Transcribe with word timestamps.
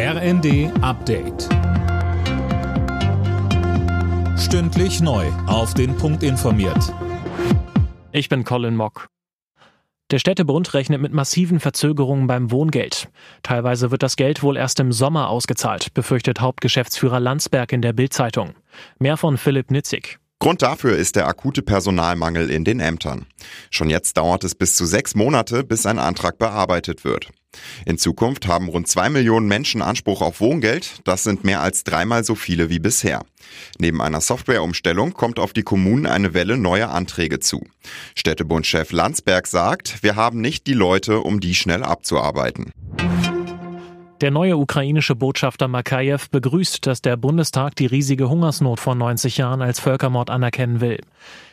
RND 0.00 0.70
Update. 0.80 1.48
Stündlich 4.38 5.00
neu. 5.00 5.26
Auf 5.48 5.74
den 5.74 5.96
Punkt 5.96 6.22
informiert. 6.22 6.94
Ich 8.12 8.28
bin 8.28 8.44
Colin 8.44 8.76
Mock. 8.76 9.08
Der 10.12 10.20
Städtebund 10.20 10.72
rechnet 10.72 11.00
mit 11.00 11.12
massiven 11.12 11.58
Verzögerungen 11.58 12.28
beim 12.28 12.52
Wohngeld. 12.52 13.08
Teilweise 13.42 13.90
wird 13.90 14.04
das 14.04 14.14
Geld 14.14 14.44
wohl 14.44 14.56
erst 14.56 14.78
im 14.78 14.92
Sommer 14.92 15.30
ausgezahlt, 15.30 15.92
befürchtet 15.94 16.40
Hauptgeschäftsführer 16.40 17.18
Landsberg 17.18 17.72
in 17.72 17.82
der 17.82 17.92
Bildzeitung. 17.92 18.54
Mehr 19.00 19.16
von 19.16 19.36
Philipp 19.36 19.72
Nitzig. 19.72 20.20
Grund 20.38 20.62
dafür 20.62 20.96
ist 20.96 21.16
der 21.16 21.26
akute 21.26 21.62
Personalmangel 21.62 22.52
in 22.52 22.62
den 22.62 22.78
Ämtern. 22.78 23.26
Schon 23.70 23.90
jetzt 23.90 24.16
dauert 24.16 24.44
es 24.44 24.54
bis 24.54 24.76
zu 24.76 24.86
sechs 24.86 25.16
Monate, 25.16 25.64
bis 25.64 25.86
ein 25.86 25.98
Antrag 25.98 26.38
bearbeitet 26.38 27.02
wird. 27.04 27.32
In 27.86 27.98
Zukunft 27.98 28.46
haben 28.46 28.68
rund 28.68 28.88
zwei 28.88 29.08
Millionen 29.08 29.48
Menschen 29.48 29.82
Anspruch 29.82 30.20
auf 30.20 30.40
Wohngeld. 30.40 31.00
Das 31.04 31.24
sind 31.24 31.44
mehr 31.44 31.60
als 31.60 31.84
dreimal 31.84 32.24
so 32.24 32.34
viele 32.34 32.68
wie 32.70 32.78
bisher. 32.78 33.24
Neben 33.78 34.02
einer 34.02 34.20
Softwareumstellung 34.20 35.14
kommt 35.14 35.38
auf 35.38 35.52
die 35.52 35.62
Kommunen 35.62 36.06
eine 36.06 36.34
Welle 36.34 36.58
neuer 36.58 36.90
Anträge 36.90 37.40
zu. 37.40 37.64
Städtebundchef 38.14 38.92
Landsberg 38.92 39.46
sagt, 39.46 40.02
wir 40.02 40.16
haben 40.16 40.40
nicht 40.40 40.66
die 40.66 40.74
Leute, 40.74 41.20
um 41.20 41.40
die 41.40 41.54
schnell 41.54 41.82
abzuarbeiten. 41.82 42.72
Der 44.20 44.32
neue 44.32 44.56
ukrainische 44.56 45.14
Botschafter 45.14 45.68
Makajew 45.68 46.18
begrüßt, 46.32 46.84
dass 46.86 47.02
der 47.02 47.16
Bundestag 47.16 47.76
die 47.76 47.86
riesige 47.86 48.28
Hungersnot 48.28 48.80
vor 48.80 48.96
90 48.96 49.36
Jahren 49.36 49.62
als 49.62 49.78
Völkermord 49.78 50.28
anerkennen 50.28 50.80
will. 50.80 50.98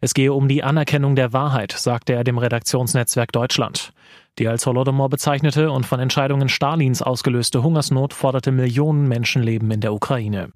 Es 0.00 0.14
gehe 0.14 0.32
um 0.32 0.48
die 0.48 0.62
Anerkennung 0.62 1.16
der 1.16 1.34
Wahrheit, 1.34 1.72
sagte 1.72 2.14
er 2.14 2.24
dem 2.24 2.38
Redaktionsnetzwerk 2.38 3.30
Deutschland. 3.32 3.92
Die 4.38 4.48
als 4.48 4.66
Holodomor 4.66 5.08
bezeichnete 5.08 5.70
und 5.70 5.86
von 5.86 5.98
Entscheidungen 5.98 6.50
Stalins 6.50 7.00
ausgelöste 7.00 7.62
Hungersnot 7.62 8.12
forderte 8.12 8.52
Millionen 8.52 9.08
Menschenleben 9.08 9.70
in 9.70 9.80
der 9.80 9.94
Ukraine. 9.94 10.50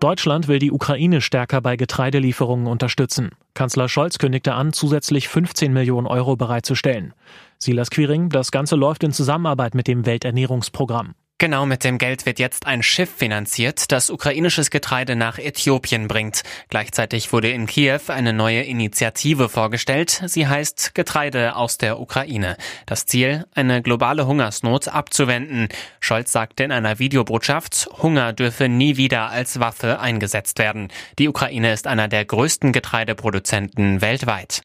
Deutschland 0.00 0.48
will 0.48 0.58
die 0.58 0.72
Ukraine 0.72 1.20
stärker 1.20 1.60
bei 1.60 1.76
Getreidelieferungen 1.76 2.66
unterstützen. 2.66 3.30
Kanzler 3.54 3.88
Scholz 3.88 4.18
kündigte 4.18 4.54
an, 4.54 4.72
zusätzlich 4.72 5.28
15 5.28 5.72
Millionen 5.72 6.08
Euro 6.08 6.34
bereitzustellen. 6.34 7.14
Silas 7.58 7.90
Quiring, 7.90 8.28
das 8.28 8.50
Ganze 8.50 8.74
läuft 8.74 9.04
in 9.04 9.12
Zusammenarbeit 9.12 9.76
mit 9.76 9.86
dem 9.86 10.04
Welternährungsprogramm. 10.04 11.14
Genau 11.42 11.66
mit 11.66 11.82
dem 11.82 11.98
Geld 11.98 12.24
wird 12.24 12.38
jetzt 12.38 12.68
ein 12.68 12.84
Schiff 12.84 13.10
finanziert, 13.16 13.90
das 13.90 14.10
ukrainisches 14.10 14.70
Getreide 14.70 15.16
nach 15.16 15.38
Äthiopien 15.38 16.06
bringt. 16.06 16.44
Gleichzeitig 16.68 17.32
wurde 17.32 17.50
in 17.50 17.66
Kiew 17.66 17.98
eine 18.06 18.32
neue 18.32 18.62
Initiative 18.62 19.48
vorgestellt. 19.48 20.22
Sie 20.26 20.46
heißt 20.46 20.94
Getreide 20.94 21.56
aus 21.56 21.78
der 21.78 21.98
Ukraine. 21.98 22.56
Das 22.86 23.06
Ziel, 23.06 23.44
eine 23.56 23.82
globale 23.82 24.24
Hungersnot 24.28 24.86
abzuwenden. 24.86 25.66
Scholz 25.98 26.30
sagte 26.30 26.62
in 26.62 26.70
einer 26.70 27.00
Videobotschaft, 27.00 27.88
Hunger 28.00 28.32
dürfe 28.32 28.68
nie 28.68 28.96
wieder 28.96 29.30
als 29.30 29.58
Waffe 29.58 29.98
eingesetzt 29.98 30.60
werden. 30.60 30.92
Die 31.18 31.28
Ukraine 31.28 31.72
ist 31.72 31.88
einer 31.88 32.06
der 32.06 32.24
größten 32.24 32.70
Getreideproduzenten 32.70 34.00
weltweit. 34.00 34.62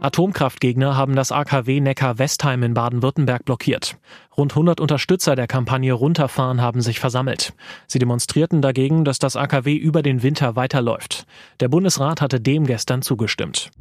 Atomkraftgegner 0.00 0.96
haben 0.96 1.16
das 1.16 1.32
AKW 1.32 1.80
Neckar-Westheim 1.80 2.62
in 2.62 2.74
Baden-Württemberg 2.74 3.44
blockiert. 3.44 3.96
Rund 4.36 4.52
100 4.52 4.80
Unterstützer 4.80 5.34
der 5.34 5.48
Kampagne 5.48 5.92
Runterfahren 5.92 6.62
haben 6.62 6.82
sich 6.82 7.00
versammelt. 7.00 7.52
Sie 7.88 7.98
demonstrierten 7.98 8.62
dagegen, 8.62 9.04
dass 9.04 9.18
das 9.18 9.34
AKW 9.34 9.74
über 9.74 10.02
den 10.02 10.22
Winter 10.22 10.54
weiterläuft. 10.54 11.26
Der 11.58 11.68
Bundesrat 11.68 12.20
hatte 12.20 12.40
dem 12.40 12.64
gestern 12.64 13.02
zugestimmt. 13.02 13.72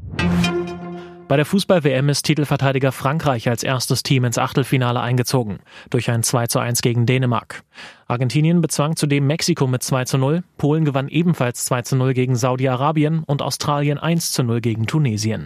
Bei 1.28 1.36
der 1.36 1.46
Fußball-WM 1.46 2.10
ist 2.10 2.24
Titelverteidiger 2.24 2.94
Frankreich 2.94 3.48
als 3.50 3.62
erstes 3.62 4.02
Team 4.02 4.24
ins 4.24 4.38
Achtelfinale 4.38 5.02
eingezogen, 5.02 5.60
durch 5.90 6.10
ein 6.10 6.24
2 6.24 6.48
zu 6.48 6.58
1 6.60 6.82
gegen 6.82 7.06
Dänemark. 7.06 7.64
Argentinien 8.08 8.62
bezwang 8.62 8.96
zudem 8.96 9.28
Mexiko 9.28 9.68
mit 9.68 9.84
2 9.84 10.06
zu 10.06 10.18
0, 10.18 10.44
Polen 10.58 10.86
gewann 10.86 11.10
ebenfalls 11.10 11.66
2 11.66 11.82
zu 11.82 11.96
0 11.98 12.14
gegen 12.14 12.38
Saudi-Arabien 12.38 13.24
und 13.24 13.42
Australien 13.42 13.98
1 13.98 14.32
zu 14.32 14.44
0 14.44 14.62
gegen 14.62 14.88
Tunesien. 14.88 15.46